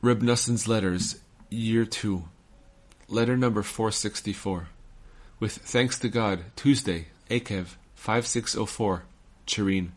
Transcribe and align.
Reb 0.00 0.22
Noson's 0.22 0.68
Letters, 0.68 1.18
Year 1.50 1.84
2, 1.84 2.22
Letter 3.08 3.36
number 3.36 3.64
464. 3.64 4.68
With 5.40 5.50
thanks 5.50 5.98
to 5.98 6.08
God, 6.08 6.44
Tuesday, 6.54 7.08
Akev, 7.28 7.74
5604, 7.96 9.02
Tcherin. 9.48 9.88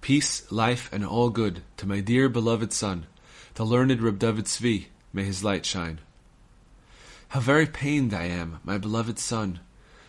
Peace, 0.00 0.52
life, 0.52 0.88
and 0.92 1.04
all 1.04 1.30
good 1.30 1.62
to 1.78 1.88
my 1.88 1.98
dear 1.98 2.28
beloved 2.28 2.72
son, 2.72 3.06
the 3.54 3.64
learned 3.64 4.00
Reb 4.00 4.20
David 4.20 4.44
Tzvi, 4.44 4.84
may 5.12 5.24
his 5.24 5.42
light 5.42 5.66
shine. 5.66 5.98
How 7.30 7.40
very 7.40 7.66
pained 7.66 8.14
I 8.14 8.26
am, 8.26 8.60
my 8.62 8.78
beloved 8.78 9.18
son, 9.18 9.58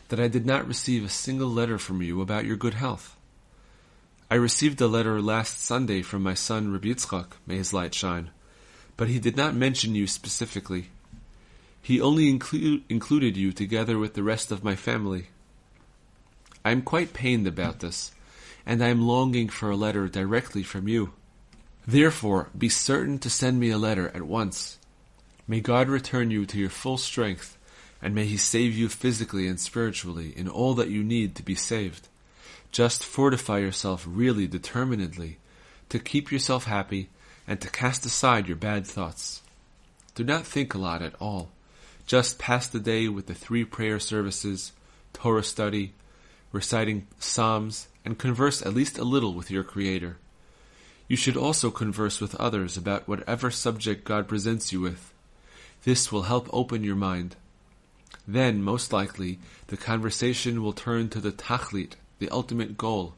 that 0.10 0.20
I 0.20 0.28
did 0.28 0.46
not 0.46 0.68
receive 0.68 1.04
a 1.04 1.10
single 1.10 1.50
letter 1.50 1.80
from 1.80 2.04
you 2.04 2.22
about 2.22 2.46
your 2.46 2.58
good 2.58 2.76
health. 2.76 3.18
I 4.30 4.36
received 4.36 4.80
a 4.82 4.88
letter 4.88 5.20
last 5.20 5.64
Sunday 5.64 6.04
from 6.04 6.22
my 6.22 6.36
son 6.36 6.72
Reb 6.72 6.84
Yitzchak, 6.84 7.32
may 7.48 7.58
his 7.58 7.74
light 7.74 7.96
shine 7.96 8.30
but 9.02 9.10
he 9.10 9.18
did 9.18 9.36
not 9.36 9.56
mention 9.56 9.96
you 9.96 10.06
specifically. 10.06 10.92
He 11.82 12.00
only 12.00 12.32
inclu- 12.32 12.84
included 12.88 13.36
you 13.36 13.52
together 13.52 13.98
with 13.98 14.14
the 14.14 14.22
rest 14.22 14.52
of 14.52 14.64
my 14.64 14.76
family. 14.76 15.30
I 16.64 16.70
am 16.70 16.84
quite 16.84 17.12
pained 17.12 17.48
about 17.48 17.80
this, 17.80 18.12
and 18.64 18.84
I 18.84 18.90
am 18.90 19.08
longing 19.08 19.50
for 19.50 19.72
a 19.72 19.76
letter 19.76 20.08
directly 20.08 20.62
from 20.62 20.88
you. 20.88 21.14
Therefore, 21.88 22.50
be 22.56 22.70
certain 22.70 23.18
to 23.18 23.30
send 23.32 23.60
me 23.60 23.72
a 23.72 23.80
letter 23.80 24.10
at 24.10 24.22
once. 24.22 24.78
May 25.48 25.62
God 25.62 25.90
return 25.90 26.30
you 26.30 26.46
to 26.46 26.60
your 26.60 26.70
full 26.70 27.00
strength, 27.00 27.58
and 28.04 28.14
may 28.14 28.26
He 28.26 28.38
save 28.38 28.76
you 28.76 28.88
physically 28.88 29.48
and 29.48 29.60
spiritually 29.60 30.32
in 30.38 30.48
all 30.48 30.76
that 30.76 30.92
you 30.92 31.04
need 31.04 31.34
to 31.38 31.44
be 31.44 31.56
saved. 31.56 32.08
Just 32.72 33.04
fortify 33.04 33.58
yourself 33.58 34.06
really 34.08 34.46
determinedly 34.46 35.40
to 35.90 35.98
keep 35.98 36.32
yourself 36.32 36.66
happy 36.66 37.10
and 37.48 37.60
to 37.62 37.70
cast 37.70 38.06
aside 38.06 38.48
your 38.48 38.58
bad 38.58 38.86
thoughts. 38.86 39.42
Do 40.16 40.24
not 40.24 40.46
think 40.46 40.74
a 40.74 40.78
lot 40.78 41.02
at 41.02 41.16
all. 41.20 41.50
Just 42.06 42.40
pass 42.40 42.68
the 42.68 42.80
day 42.80 43.08
with 43.08 43.28
the 43.28 43.34
three 43.34 43.64
prayer 43.64 44.00
services, 44.00 44.72
Torah 45.14 45.44
study, 45.44 45.94
reciting 46.52 47.08
Psalms, 47.20 47.88
and 48.04 48.18
converse 48.18 48.62
at 48.62 48.74
least 48.74 48.98
a 48.98 49.04
little 49.04 49.34
with 49.34 49.50
your 49.50 49.64
Creator. 49.64 50.18
You 51.08 51.16
should 51.16 51.38
also 51.38 51.72
converse 51.72 52.20
with 52.20 52.36
others 52.36 52.78
about 52.78 53.08
whatever 53.08 53.52
subject 53.52 54.04
God 54.04 54.28
presents 54.28 54.72
you 54.72 54.82
with. 54.82 55.14
This 55.84 56.12
will 56.12 56.24
help 56.24 56.50
open 56.54 56.84
your 56.84 56.96
mind. 56.96 57.36
Then, 58.28 58.62
most 58.62 58.94
likely, 58.94 59.40
the 59.68 59.78
conversation 59.78 60.62
will 60.62 60.74
turn 60.74 61.10
to 61.10 61.20
the 61.20 61.32
tachlit, 61.32 61.94
the 62.20 62.30
ultimate 62.30 62.78
goal, 62.78 63.16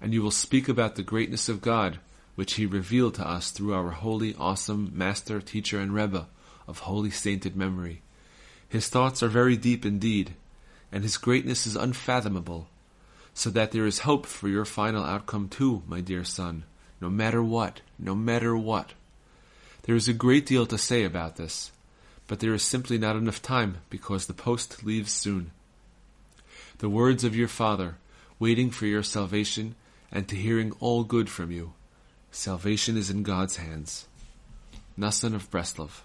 and 0.00 0.12
you 0.12 0.22
will 0.22 0.30
speak 0.30 0.68
about 0.68 0.96
the 0.96 1.02
greatness 1.02 1.48
of 1.48 1.60
God 1.60 1.98
which 2.34 2.54
he 2.54 2.66
revealed 2.66 3.14
to 3.14 3.28
us 3.28 3.50
through 3.50 3.74
our 3.74 3.90
holy, 3.90 4.34
awesome 4.36 4.90
master, 4.94 5.40
teacher, 5.40 5.78
and 5.78 5.94
Rebbe 5.94 6.26
of 6.66 6.80
holy 6.80 7.10
sainted 7.10 7.56
memory. 7.56 8.02
His 8.68 8.88
thoughts 8.88 9.22
are 9.22 9.28
very 9.28 9.56
deep 9.56 9.84
indeed, 9.84 10.34
and 10.90 11.02
his 11.02 11.16
greatness 11.16 11.66
is 11.66 11.76
unfathomable, 11.76 12.68
so 13.34 13.50
that 13.50 13.72
there 13.72 13.86
is 13.86 14.00
hope 14.00 14.26
for 14.26 14.48
your 14.48 14.64
final 14.64 15.04
outcome 15.04 15.48
too, 15.48 15.82
my 15.86 16.00
dear 16.00 16.24
son, 16.24 16.64
no 17.00 17.10
matter 17.10 17.42
what, 17.42 17.80
no 17.98 18.14
matter 18.14 18.56
what. 18.56 18.92
There 19.82 19.96
is 19.96 20.08
a 20.08 20.14
great 20.14 20.46
deal 20.46 20.64
to 20.66 20.78
say 20.78 21.04
about 21.04 21.36
this, 21.36 21.72
but 22.28 22.40
there 22.40 22.54
is 22.54 22.62
simply 22.62 22.98
not 22.98 23.16
enough 23.16 23.42
time 23.42 23.78
because 23.90 24.26
the 24.26 24.32
post 24.32 24.84
leaves 24.84 25.12
soon. 25.12 25.50
The 26.78 26.88
words 26.88 27.24
of 27.24 27.36
your 27.36 27.48
father, 27.48 27.96
waiting 28.38 28.70
for 28.70 28.86
your 28.86 29.02
salvation 29.02 29.74
and 30.10 30.28
to 30.28 30.36
hearing 30.36 30.72
all 30.80 31.04
good 31.04 31.28
from 31.28 31.50
you, 31.50 31.72
Salvation 32.34 32.96
is 32.96 33.10
in 33.10 33.22
God's 33.22 33.56
hands. 33.58 34.08
Noson 34.98 35.34
of 35.34 35.50
Breslov. 35.50 36.00